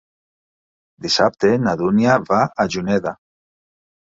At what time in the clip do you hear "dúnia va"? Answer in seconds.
1.83-2.41